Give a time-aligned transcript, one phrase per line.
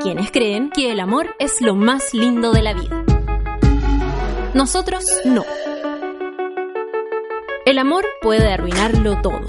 [0.00, 3.04] quienes creen que el amor es lo más lindo de la vida.
[4.54, 5.44] Nosotros no.
[7.66, 9.40] El amor puede arruinarlo todo,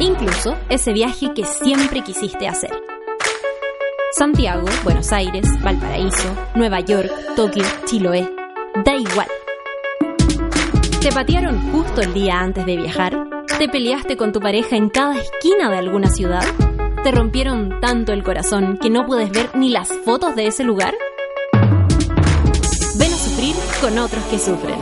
[0.00, 2.72] incluso ese viaje que siempre quisiste hacer.
[4.12, 8.28] Santiago, Buenos Aires, Valparaíso, Nueva York, Tokio, Chiloé,
[8.84, 9.28] da igual.
[11.00, 13.44] ¿Te patearon justo el día antes de viajar?
[13.58, 16.44] ¿Te peleaste con tu pareja en cada esquina de alguna ciudad?
[17.02, 20.94] ¿Te rompieron tanto el corazón que no puedes ver ni las fotos de ese lugar?
[22.96, 24.78] Ven a sufrir con otros que sufren,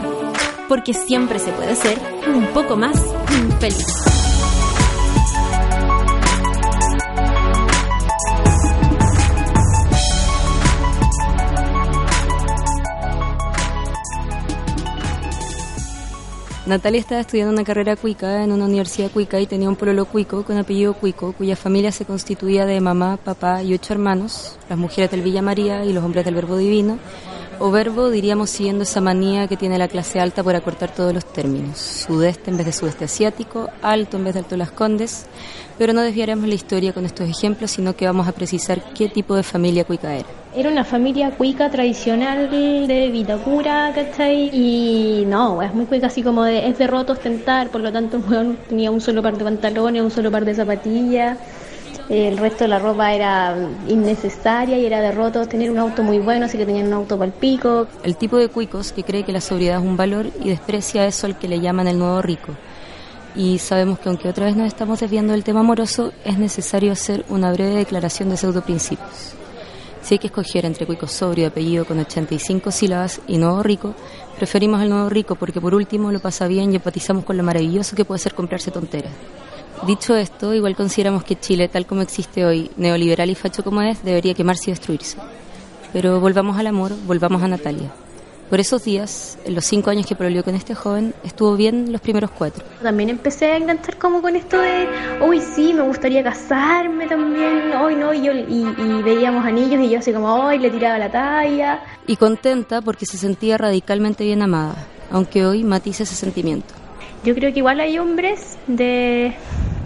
[0.67, 1.97] porque siempre se puede ser
[2.27, 3.01] un poco más
[3.61, 4.08] feliz.
[16.69, 20.43] Natalia estaba estudiando una carrera cuica en una universidad cuica y tenía un pololo cuico
[20.43, 25.09] con apellido cuico, cuya familia se constituía de mamá, papá y ocho hermanos, las mujeres
[25.09, 26.99] del Villa María y los hombres del Verbo Divino,
[27.59, 31.25] o verbo diríamos siguiendo esa manía que tiene la clase alta por acortar todos los
[31.25, 35.25] términos, sudeste en vez de sudeste asiático, alto en vez de alto las condes,
[35.77, 39.35] pero no desviaremos la historia con estos ejemplos, sino que vamos a precisar qué tipo
[39.35, 40.27] de familia cuica era.
[40.55, 44.49] Era una familia cuica tradicional de Vitacura, ¿cachai?
[44.51, 48.19] Y no, es muy cuica, así como de, es de roto ostentar, por lo tanto
[48.69, 51.37] tenía un solo par de pantalones, un solo par de zapatillas,
[52.07, 53.55] el resto de la ropa era
[53.87, 57.17] innecesaria y era de roto tener un auto muy bueno, así que tenían un auto
[57.17, 57.87] para el pico.
[58.03, 61.27] El tipo de cuicos que cree que la sobriedad es un valor y desprecia eso
[61.27, 62.53] al que le llaman el nuevo rico
[63.35, 67.25] y sabemos que aunque otra vez nos estamos desviando del tema amoroso, es necesario hacer
[67.29, 69.35] una breve declaración de pseudoprincipios.
[70.01, 73.93] Si hay que escoger entre cuico sobrio de apellido con 85 sílabas y nuevo rico,
[74.37, 77.95] preferimos el nuevo rico porque por último lo pasa bien y empatizamos con lo maravilloso
[77.95, 79.11] que puede ser comprarse tonteras.
[79.85, 84.03] Dicho esto, igual consideramos que Chile, tal como existe hoy, neoliberal y facho como es,
[84.03, 85.17] debería quemarse y destruirse.
[85.93, 87.89] Pero volvamos al amor, volvamos a Natalia.
[88.49, 92.01] Por esos días, en los cinco años que prolió con este joven, estuvo bien los
[92.01, 92.65] primeros cuatro.
[92.81, 94.87] También empecé a enganchar como con esto de,
[95.21, 99.99] uy, sí, me gustaría casarme también, hoy no, y, yo, y, veíamos anillos y yo
[99.99, 101.83] así como, hoy le tiraba la talla.
[102.07, 106.73] Y contenta porque se sentía radicalmente bien amada, aunque hoy matiza ese sentimiento.
[107.23, 109.35] Yo creo que igual hay hombres de,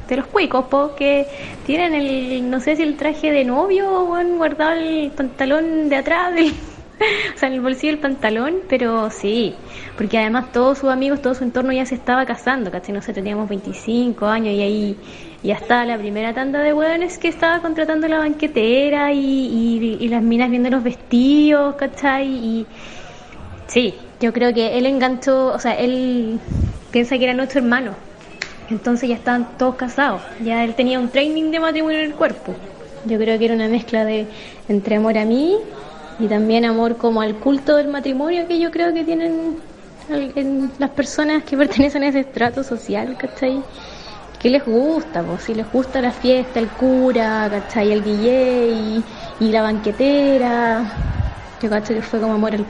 [0.07, 0.65] de los cuicos,
[0.97, 1.27] que
[1.65, 5.95] tienen el, no sé si el traje de novio o han guardado el pantalón de
[5.95, 6.33] atrás
[7.35, 9.55] o sea, en el bolsillo del pantalón, pero sí,
[9.97, 12.93] porque además todos sus amigos, todo su entorno ya se estaba casando, ¿cachai?
[12.93, 14.97] No sé, teníamos 25 años y ahí
[15.43, 20.49] ya estaba la primera tanda de hueones que estaba contratando la banquetera y, las minas
[20.49, 22.27] viendo los vestidos, ¿cachai?
[22.27, 22.67] Y
[23.67, 26.39] sí, yo creo que él enganchó, o sea, él
[26.91, 27.95] piensa que era nuestro hermano,
[28.73, 32.55] entonces ya estaban todos casados, ya él tenía un training de matrimonio en el cuerpo.
[33.05, 34.25] Yo creo que era una mezcla de
[34.67, 35.57] entre amor a mí
[36.19, 39.57] y también amor como al culto del matrimonio que yo creo que tienen
[40.79, 43.61] las personas que pertenecen a ese estrato social, ¿cachai?
[44.39, 45.23] ¿Qué les gusta?
[45.23, 47.91] Pues si les gusta la fiesta, el cura, ¿cachai?
[47.91, 49.03] El DJ
[49.39, 50.83] y, la banquetera.
[51.61, 52.65] Yo cacho que fue como amor al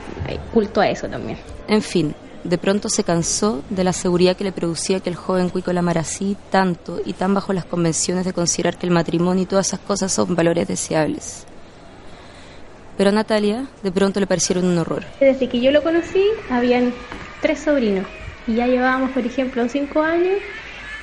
[0.52, 1.38] culto a eso también.
[1.66, 2.14] En fin,
[2.44, 5.80] de pronto se cansó de la seguridad que le producía que el joven Cuico la
[5.80, 9.68] amara así, tanto y tan bajo las convenciones de considerar que el matrimonio y todas
[9.68, 11.46] esas cosas son valores deseables.
[12.98, 15.04] Pero a Natalia de pronto le parecieron un horror.
[15.18, 16.92] Desde que yo lo conocí, habían
[17.40, 18.06] tres sobrinos.
[18.46, 20.38] Y ya llevábamos, por ejemplo, cinco años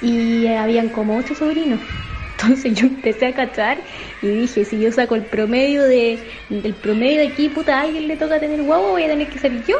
[0.02, 1.80] y habían como ocho sobrinos.
[2.38, 3.80] Entonces yo empecé a cachar
[4.22, 6.20] y dije, si yo saco el promedio de,
[6.50, 9.38] del promedio de aquí, puta, a alguien le toca tener guapo, voy a tener que
[9.38, 9.78] ser yo.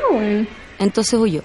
[0.78, 1.44] Entonces huyó.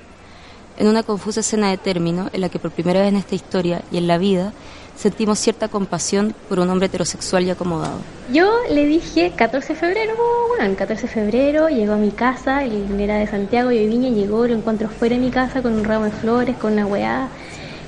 [0.78, 3.82] En una confusa escena de término en la que por primera vez en esta historia
[3.90, 4.52] y en la vida
[4.96, 7.98] sentimos cierta compasión por un hombre heterosexual y acomodado.
[8.32, 10.14] Yo le dije 14 de febrero,
[10.48, 13.86] bueno, el 14 de febrero llegó a mi casa, él era de Santiago y de
[13.86, 16.86] Viña, llegó, lo encuentro fuera de mi casa con un ramo de flores, con una
[16.86, 17.28] weá.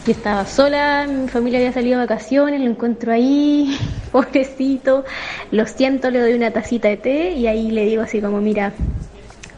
[0.06, 3.76] Yo estaba sola, mi familia había salido de vacaciones, lo encuentro ahí,
[4.12, 5.04] pobrecito,
[5.50, 8.72] lo siento, le doy una tacita de té y ahí le digo así como, mira,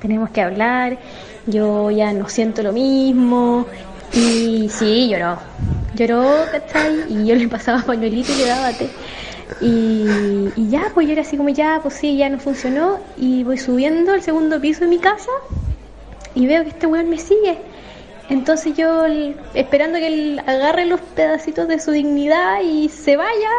[0.00, 0.98] tenemos que hablar,
[1.46, 3.66] yo ya no siento lo mismo.
[4.12, 5.38] Y sí, lloró,
[5.94, 7.04] lloró, ¿cachai?
[7.08, 8.90] Y yo le pasaba pañuelito y le daba té.
[9.60, 12.98] Y, ya, pues yo era así como ya, pues sí, ya no funcionó.
[13.16, 15.30] Y voy subiendo al segundo piso de mi casa
[16.34, 17.58] y veo que este weón me sigue.
[18.28, 19.04] Entonces yo,
[19.54, 23.50] esperando que él agarre los pedacitos de su dignidad y se vaya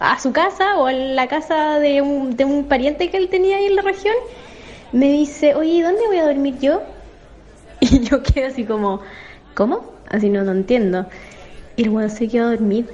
[0.00, 3.58] a su casa o a la casa de un, de un pariente que él tenía
[3.58, 4.14] ahí en la región,
[4.92, 6.82] me dice, oye, ¿dónde voy a dormir yo?
[7.80, 9.00] Y yo quedé así como,
[9.54, 9.92] ¿cómo?
[10.08, 11.06] Así no, no entiendo.
[11.76, 12.88] Y el weón se quedó a dormir.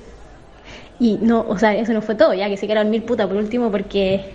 [0.99, 3.27] Y no, o sea, eso no fue todo, ya que se quedó a dormir puta
[3.27, 4.35] por último porque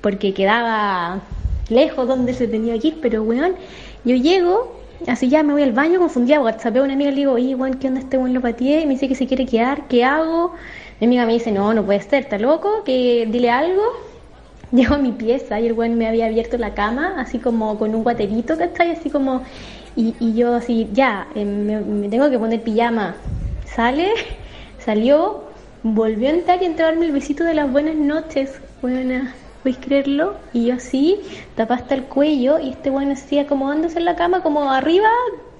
[0.00, 1.20] porque quedaba
[1.68, 3.54] lejos donde se tenía que ir, pero weón,
[4.04, 7.20] yo llego, así ya me voy al baño, confundía, whatsappeo a una amiga y le
[7.20, 8.82] digo, oye, weón, ¿qué onda este weón lo pateé?
[8.82, 10.54] Y me dice que se quiere quedar, ¿qué hago?
[11.00, 13.82] Mi amiga me dice, no, no puede ser, está loco, que dile algo.
[14.72, 17.94] Llego a mi pieza y el weón me había abierto la cama, así como con
[17.94, 18.90] un guaterito, ¿cachai?
[18.90, 19.42] Así como,
[19.96, 23.16] y, y yo así, ya, eh, me, tengo que poner pijama.
[23.64, 24.10] Sale,
[24.78, 25.44] salió,
[25.82, 29.34] volvió a entrar y entró a el besito de las buenas noches, buena.
[29.62, 30.36] ¿Puedes creerlo?
[30.52, 31.18] Y yo así,
[31.56, 35.08] tapada hasta el cuello, y este bueno así acomodándose en la cama, como arriba,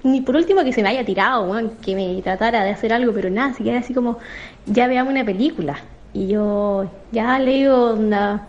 [0.03, 3.29] ni por último que se me haya tirado, que me tratara de hacer algo, pero
[3.29, 4.19] nada, que era así como,
[4.67, 5.79] ya veamos una película.
[6.13, 8.47] Y yo, ya le digo, onda,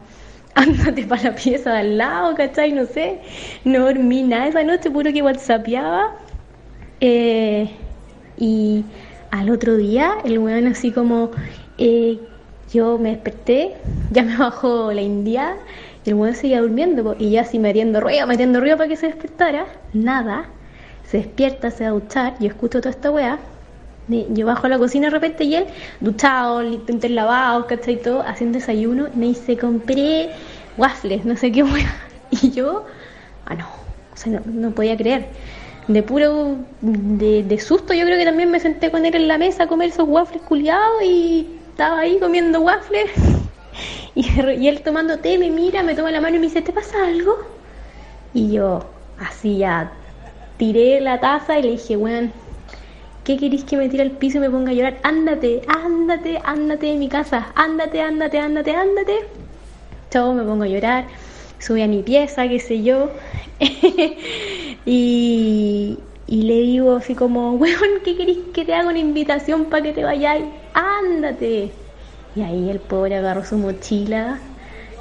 [0.60, 2.72] ándate para la pieza de al lado, ¿cachai?
[2.72, 3.18] No sé,
[3.64, 6.16] no dormí nada esa noche, puro que whatsappeaba.
[7.00, 7.70] Eh,
[8.36, 8.84] y
[9.30, 11.30] al otro día, el weón así como,
[11.78, 12.18] eh,
[12.72, 13.74] yo me desperté,
[14.10, 15.56] ya me bajó la india
[16.04, 19.06] y el weón seguía durmiendo y yo así metiendo ruido, metiendo ruido para que se
[19.06, 20.46] despertara, nada,
[21.04, 23.38] se despierta, se va a duchar, yo escucho toda esta weá,
[24.10, 25.66] yo bajo a la cocina de repente y él,
[26.00, 26.62] duchado,
[27.08, 28.00] lavados, ¿cachai?
[28.00, 30.30] Todo, haciendo desayuno, me dice, compré
[30.76, 31.94] waffles, no sé qué weá,
[32.30, 32.84] y yo,
[33.46, 33.66] ah no,
[34.12, 35.26] o sea, no, podía creer
[35.88, 39.38] de puro de, de, susto yo creo que también me senté con él en la
[39.38, 43.10] mesa a comer esos waffles culiados y estaba ahí comiendo waffles
[44.14, 44.24] y,
[44.60, 47.06] y, él tomando té me mira, me toma la mano y me dice, ¿te pasa
[47.06, 47.38] algo?
[48.34, 48.84] Y yo
[49.18, 49.92] así ya
[50.56, 52.32] tiré la taza y le dije, weón,
[53.30, 54.98] ¿qué querís que me tire al piso y me ponga a llorar?
[55.04, 59.12] Ándate, ándate, ándate de mi casa, ándate, ándate, ándate, ándate.
[60.10, 61.06] Chau, me pongo a llorar,
[61.60, 63.08] subí a mi pieza, qué sé yo.
[64.84, 65.96] y,
[66.26, 69.92] y le digo así como, weón, ¿qué querés que te haga una invitación para que
[69.92, 70.40] te vayas?
[70.74, 71.70] Ándate.
[72.34, 74.40] Y ahí el pobre agarró su mochila,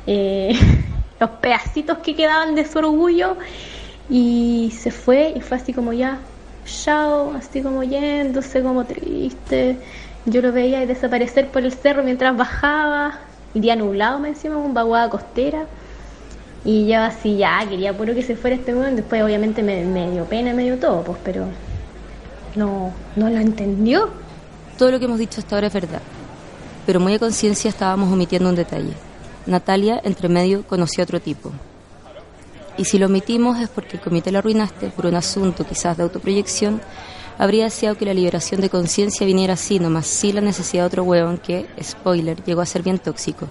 [0.05, 0.51] eh,
[1.19, 3.37] los pedacitos que quedaban de su orgullo
[4.07, 6.19] y se fue y fue así como ya,
[6.69, 9.77] chao, así como yéndose, como triste.
[10.25, 13.19] Yo lo veía desaparecer por el cerro mientras bajaba,
[13.55, 15.65] el día nublado me encima, un vaguada costera.
[16.65, 18.95] Y yo así ya quería puro que se fuera este weón.
[18.95, 21.45] Después obviamente me, dio pena, me dio todo, pues, pero
[22.55, 24.09] no, no lo entendió.
[24.77, 26.01] Todo lo que hemos dicho hasta ahora es verdad.
[26.85, 28.93] Pero muy a conciencia estábamos omitiendo un detalle.
[29.45, 31.51] Natalia, entre medio, conoció a otro tipo.
[32.77, 36.03] Y si lo omitimos es porque el comité lo arruinaste por un asunto quizás de
[36.03, 36.81] autoproyección,
[37.37, 41.03] habría deseado que la liberación de conciencia viniera así, nomás sí la necesidad de otro
[41.03, 43.47] hueón que, spoiler, llegó a ser bien tóxico.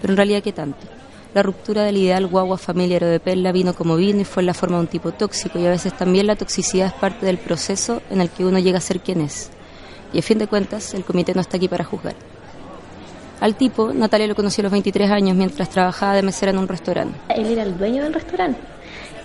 [0.00, 0.86] Pero en realidad, ¿qué tanto?
[1.34, 4.54] La ruptura del ideal guagua familiar de perla vino como vino y fue en la
[4.54, 8.00] forma de un tipo tóxico y a veces también la toxicidad es parte del proceso
[8.10, 9.50] en el que uno llega a ser quien es.
[10.12, 12.14] Y a fin de cuentas, el comité no está aquí para juzgar.
[13.40, 16.68] Al tipo, Natalia lo conoció a los 23 años mientras trabajaba de mesera en un
[16.68, 17.18] restaurante.
[17.28, 18.58] Él era el dueño del restaurante.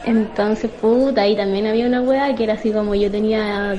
[0.05, 3.75] Entonces, puta, ahí también había una weá que era así como yo tenía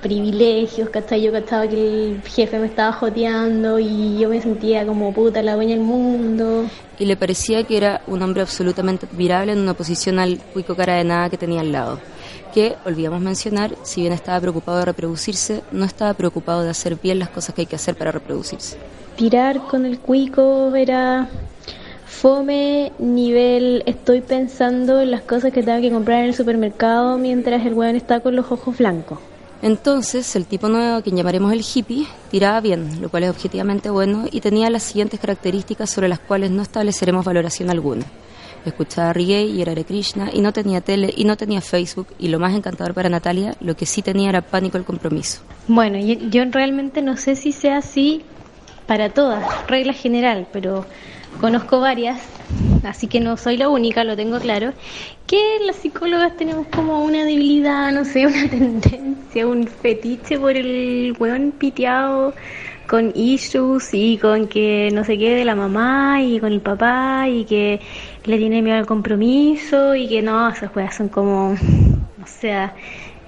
[0.00, 1.22] privilegios, ¿cachai?
[1.22, 5.56] Yo cachaba que el jefe me estaba joteando y yo me sentía como puta, la
[5.56, 6.66] dueña del mundo.
[6.98, 10.94] Y le parecía que era un hombre absolutamente admirable en una posición al cuico cara
[10.94, 11.98] de nada que tenía al lado.
[12.56, 17.18] Que, olvidamos mencionar, si bien estaba preocupado de reproducirse, no estaba preocupado de hacer bien
[17.18, 18.78] las cosas que hay que hacer para reproducirse.
[19.14, 21.28] Tirar con el cuico era
[22.06, 27.66] fome nivel estoy pensando en las cosas que tengo que comprar en el supermercado mientras
[27.66, 29.18] el weón está con los ojos blancos.
[29.60, 34.24] Entonces, el tipo nuevo, quien llamaremos el hippie, tiraba bien, lo cual es objetivamente bueno,
[34.32, 38.06] y tenía las siguientes características sobre las cuales no estableceremos valoración alguna.
[38.70, 42.28] Escuchaba reggae y era Hare Krishna, y no tenía tele, y no tenía Facebook, y
[42.28, 45.40] lo más encantador para Natalia, lo que sí tenía era pánico al compromiso.
[45.68, 48.22] Bueno, yo, yo realmente no sé si sea así
[48.86, 50.86] para todas, regla general, pero
[51.40, 52.20] conozco varias,
[52.84, 54.72] así que no soy la única, lo tengo claro,
[55.26, 61.14] que las psicólogas tenemos como una debilidad, no sé, una tendencia, un fetiche por el
[61.18, 62.34] weón piteado
[62.86, 67.44] con issues y con que no se quede la mamá y con el papá y
[67.44, 67.80] que
[68.24, 71.50] le tiene miedo al compromiso y que no, esas weas son como,
[72.22, 72.74] o sea,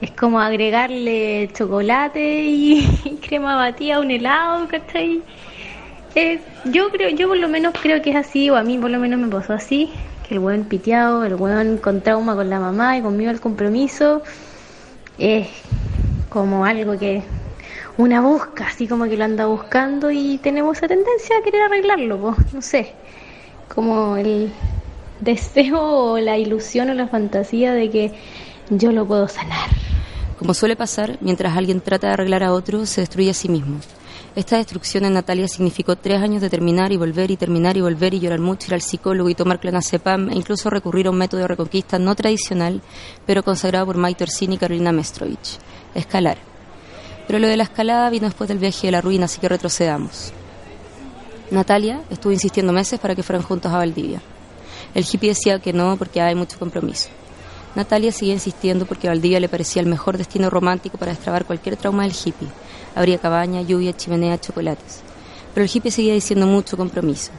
[0.00, 5.22] es como agregarle chocolate y, crema batida a un helado, ¿cachai?
[6.14, 8.90] Eh, yo creo, yo por lo menos creo que es así, o a mí por
[8.90, 9.90] lo menos me pasó así,
[10.26, 14.22] que el buen piteado, el buen con trauma con la mamá y conmigo el compromiso,
[15.18, 15.48] es
[16.28, 17.22] como algo que
[17.98, 22.36] una busca, así como que lo anda buscando y tenemos esa tendencia a querer arreglarlo,
[22.52, 22.94] no sé,
[23.74, 24.50] como el
[25.20, 28.12] deseo o la ilusión o la fantasía de que
[28.70, 29.68] yo lo puedo sanar.
[30.38, 33.80] Como suele pasar, mientras alguien trata de arreglar a otro, se destruye a sí mismo.
[34.36, 38.14] Esta destrucción en Natalia significó tres años de terminar y volver y terminar y volver
[38.14, 41.40] y llorar mucho, ir al psicólogo y tomar clonazepam e incluso recurrir a un método
[41.40, 42.80] de reconquista no tradicional,
[43.26, 45.58] pero consagrado por Mike Orsini y Carolina Mestrovich,
[45.96, 46.38] escalar.
[47.28, 50.32] Pero lo de la escalada vino después del viaje de la ruina, así que retrocedamos.
[51.50, 54.20] Natalia estuvo insistiendo meses para que fueran juntos a Valdivia.
[54.94, 57.10] El hippie decía que no porque hay mucho compromiso.
[57.74, 62.02] Natalia seguía insistiendo porque Valdivia le parecía el mejor destino romántico para destrabar cualquier trauma
[62.02, 62.48] del hippie
[62.94, 65.02] Habría cabaña, lluvia, chimenea, chocolates.
[65.54, 67.30] Pero el hippie seguía diciendo mucho compromiso,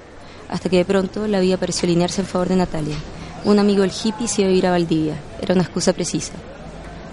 [0.50, 2.96] hasta que de pronto la vida pareció alinearse en favor de Natalia.
[3.44, 5.16] Un amigo del hippie se iba a ir a Valdivia.
[5.42, 6.34] Era una excusa precisa.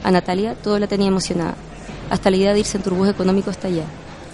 [0.05, 1.57] A Natalia todo la tenía emocionada,
[2.11, 3.85] hasta la idea de irse en turbus económico hasta allá.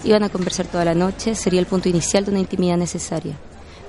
[0.03, 3.35] Iban a conversar toda la noche, sería el punto inicial de una intimidad necesaria.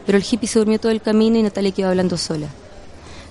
[0.06, 2.48] Pero el hippie se durmió todo el camino y Natalia quedó hablando sola.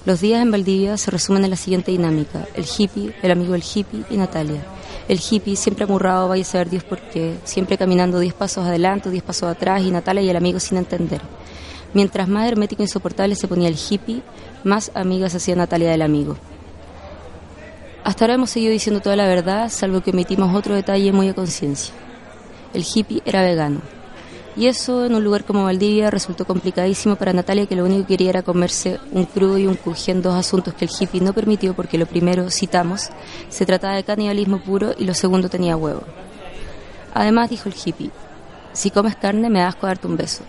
[0.05, 3.63] Los días en Valdivia se resumen en la siguiente dinámica: el hippie, el amigo del
[3.63, 4.61] hippie y Natalia
[5.07, 9.09] el hippie siempre amurrado, vaya a saber Dios por qué, siempre caminando diez pasos adelante,
[9.09, 11.21] diez pasos atrás y Natalia y el amigo sin entender.
[11.93, 14.21] Mientras más hermético e insoportable se ponía el hippie,
[14.63, 16.37] más amigas hacía Natalia del amigo.
[18.03, 21.33] Hasta ahora hemos seguido diciendo toda la verdad, salvo que omitimos otro detalle muy a
[21.33, 21.93] conciencia.
[22.73, 23.79] El hippie era vegano.
[24.57, 28.13] Y eso en un lugar como Valdivia resultó complicadísimo para Natalia, que lo único que
[28.15, 31.73] quería era comerse un crudo y un en dos asuntos que el hippie no permitió,
[31.73, 33.09] porque lo primero, citamos,
[33.47, 36.03] se trataba de canibalismo puro y lo segundo tenía huevo.
[37.13, 38.11] Además, dijo el hippie,
[38.73, 40.43] si comes carne me das a darte un beso.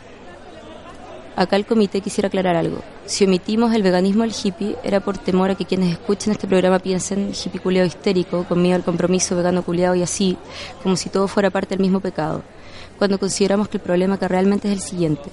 [1.37, 2.79] Acá el comité quisiera aclarar algo.
[3.07, 6.79] Si omitimos el veganismo del hippie, era por temor a que quienes escuchen este programa
[6.79, 10.37] piensen hippie culiado histérico, con miedo al compromiso vegano culiado y así,
[10.83, 12.43] como si todo fuera parte del mismo pecado
[12.99, 15.25] cuando consideramos que el problema que realmente es el siguiente.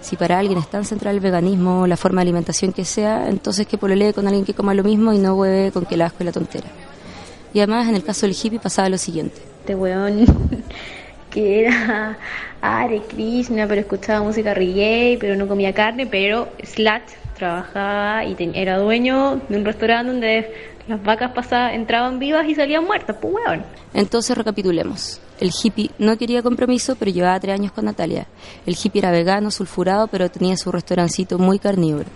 [0.00, 3.28] Si para alguien es tan central el veganismo o la forma de alimentación que sea,
[3.28, 6.02] entonces que pololee con alguien que coma lo mismo y no hueve con que el
[6.02, 6.66] asco y la tontera.
[7.54, 9.40] Y además, en el caso del hippie pasaba lo siguiente.
[9.60, 10.26] Este weón
[11.34, 12.16] que era
[12.62, 17.02] Are Krishna, pero escuchaba música reggae, pero no comía carne, pero Slat
[17.36, 20.54] trabajaba y era dueño de un restaurante donde
[20.86, 23.64] las vacas pasaban, entraban vivas y salían muertas, pues weón.
[23.92, 25.20] Entonces recapitulemos.
[25.40, 28.26] El hippie no quería compromiso, pero llevaba tres años con Natalia.
[28.64, 32.08] El hippie era vegano, sulfurado, pero tenía su restaurancito muy carnívoro.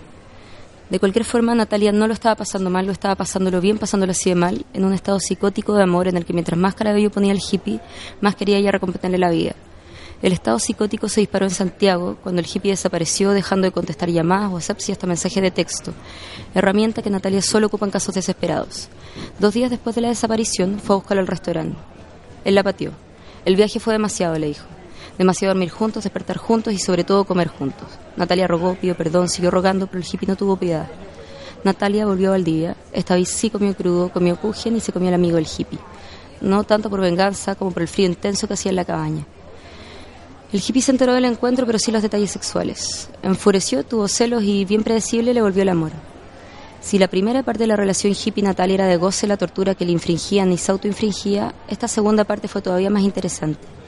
[0.89, 4.29] De cualquier forma, Natalia no lo estaba pasando mal, lo estaba pasándolo bien, pasándolo así
[4.29, 7.31] de mal, en un estado psicótico de amor en el que mientras más carabello ponía
[7.31, 7.79] el hippie,
[8.21, 9.53] más quería ella recompenderle la vida.
[10.23, 14.51] El estado psicótico se disparó en Santiago cuando el hippie desapareció, dejando de contestar llamadas,
[14.51, 15.93] WhatsApp y hasta mensajes de texto,
[16.55, 18.89] herramienta que Natalia solo ocupa en casos desesperados.
[19.37, 21.77] Dos días después de la desaparición, fue a buscarlo al restaurante.
[22.43, 22.91] Él la pateó.
[23.45, 24.65] El viaje fue demasiado, le dijo.
[25.19, 27.89] Demasiado dormir juntos, despertar juntos y sobre todo comer juntos.
[28.15, 30.87] Natalia rogó, pidió perdón, siguió rogando, pero el hippie no tuvo piedad.
[31.65, 32.77] Natalia volvió a Valdivia.
[32.93, 35.77] Esta vez sí comió crudo, comió kuchen y se comió al amigo del hippie.
[36.39, 39.25] No tanto por venganza como por el frío intenso que hacía en la cabaña.
[40.53, 43.09] El hippie se enteró del encuentro, pero sí los detalles sexuales.
[43.21, 45.91] Enfureció, tuvo celos y, bien predecible, le volvió el amor.
[46.79, 49.91] Si la primera parte de la relación hippie-natal era de goce la tortura que le
[49.91, 53.78] infringían y se autoinfringía, esta segunda parte fue todavía más interesante.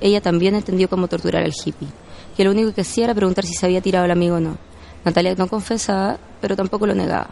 [0.00, 1.88] Ella también entendió cómo torturar al hippie,
[2.36, 4.56] que lo único que hacía era preguntar si se había tirado al amigo o no.
[5.04, 7.28] Natalia no confesaba, pero tampoco lo negaba.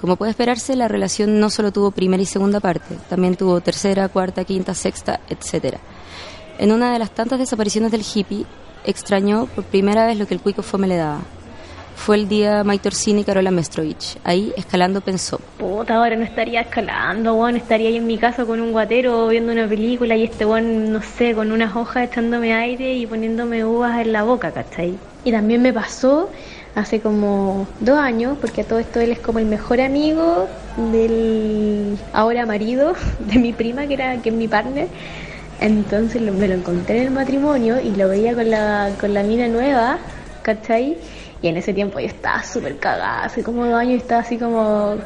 [0.00, 4.08] Como puede esperarse, la relación no solo tuvo primera y segunda parte, también tuvo tercera,
[4.08, 5.76] cuarta, quinta, sexta, etc.
[6.58, 8.44] En una de las tantas desapariciones del hippie,
[8.84, 11.20] extrañó por primera vez lo que el cuico fome le daba
[11.96, 14.18] fue el día Mike Orsini y Carola Mestrovich.
[14.22, 15.40] Ahí, escalando, pensó.
[15.58, 17.56] Puta, ahora no estaría escalando, weón.
[17.56, 21.02] Estaría ahí en mi casa con un guatero viendo una película y este weón, no
[21.02, 24.94] sé, con unas hojas echándome aire y poniéndome uvas en la boca, ¿cachai?
[25.24, 26.30] Y también me pasó
[26.76, 30.46] hace como dos años, porque a todo esto él es como el mejor amigo
[30.92, 34.86] del ahora marido de mi prima, que era que es mi partner.
[35.60, 39.48] Entonces me lo encontré en el matrimonio y lo veía con la, con la mina
[39.48, 39.98] nueva,
[40.42, 40.98] ¿cachai?
[41.48, 44.96] En ese tiempo yo estaba súper cagada, hace como dos años estaba así como,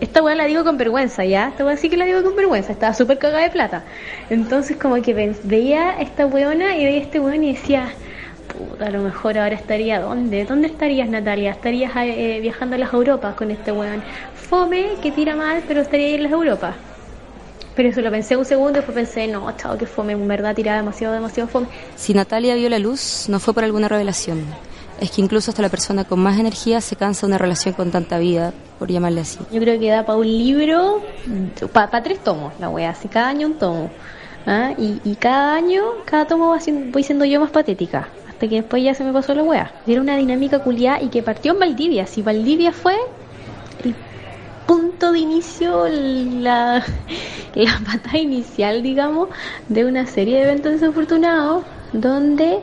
[0.00, 1.48] Esta weá la digo con vergüenza, ¿ya?
[1.48, 3.82] Esta weá sí que la digo con vergüenza, estaba súper cagada de plata.
[4.30, 7.88] Entonces como que veía esta weona y veía este weón y decía,
[8.46, 10.44] puta, a lo mejor ahora estaría, ¿dónde?
[10.44, 11.50] ¿Dónde estarías Natalia?
[11.50, 14.00] ¿Estarías eh, viajando a las Europas con este weón?
[14.36, 16.76] Fome, que tira mal, pero estaría en las Europas.
[17.74, 20.54] Pero eso lo pensé un segundo y después pensé, no, chao, que fome, en verdad
[20.54, 21.66] tiraba demasiado, demasiado fome.
[21.96, 24.46] Si Natalia vio la luz, no fue por alguna revelación
[25.00, 27.90] es que incluso hasta la persona con más energía se cansa de una relación con
[27.90, 29.38] tanta vida, por llamarle así.
[29.52, 31.02] Yo creo que da para un libro,
[31.72, 33.90] para tres tomos la wea, así cada año un tomo.
[34.46, 34.72] ¿ah?
[34.76, 36.54] Y, cada año, cada tomo
[36.92, 39.72] voy siendo yo más patética, hasta que después ya se me pasó la wea.
[39.86, 42.06] Era una dinámica culiada y que partió en Valdivia.
[42.06, 42.94] Si Valdivia fue
[44.66, 46.84] punto de inicio, la,
[47.54, 49.28] la inicial, digamos,
[49.68, 52.58] de una serie de eventos desafortunados donde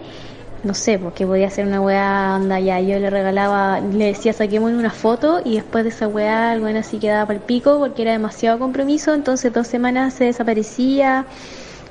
[0.66, 4.72] no sé, porque podía hacer una weá, anda ya, yo le regalaba, le decía saquemos
[4.72, 8.02] una foto y después de esa weá el weón así quedaba para el pico porque
[8.02, 11.28] era demasiado compromiso, entonces dos semanas se desaparecía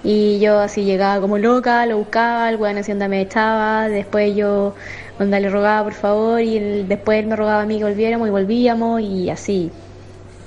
[0.02, 4.34] y yo así llegaba como loca, lo buscaba, el weón así onda me echaba, después
[4.34, 4.74] yo
[5.20, 8.30] onda le rogaba por favor y después él me rogaba a mí que volviéramos y
[8.32, 9.70] volvíamos y así.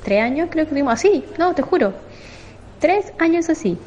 [0.04, 1.94] Tres años creo que tuvimos así, no, te juro.
[2.80, 3.78] Tres años así.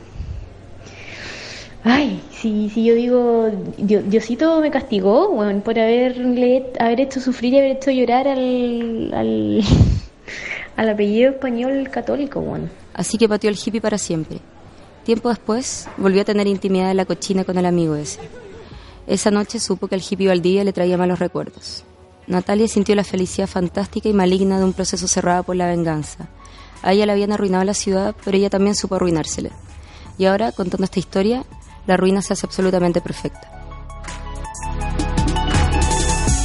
[1.82, 5.34] Ay, si, si yo digo, Diosito me castigó,
[5.64, 9.62] por haberle, haber hecho sufrir y haber hecho llorar al, al,
[10.76, 12.68] al apellido español católico, bueno.
[12.92, 14.38] Así que pateó el hippie para siempre.
[15.04, 18.20] Tiempo después, volvió a tener intimidad en la cochina con el amigo ese.
[19.06, 21.84] Esa noche supo que el hippie Valdivia le traía malos recuerdos.
[22.26, 26.28] Natalia sintió la felicidad fantástica y maligna de un proceso cerrado por la venganza.
[26.82, 29.50] A ella le habían arruinado la ciudad, pero ella también supo arruinársela.
[30.16, 31.44] Y ahora, contando esta historia,
[31.90, 33.50] la ruina se hace absolutamente perfecta.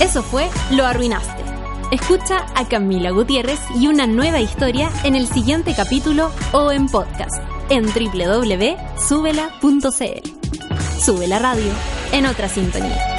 [0.01, 1.43] Eso fue Lo Arruinaste.
[1.91, 7.43] Escucha a Camila Gutiérrez y una nueva historia en el siguiente capítulo o en podcast
[7.69, 8.69] en www.subela.cl.
[10.99, 11.71] Sube la radio
[12.11, 13.14] en otra sintonía.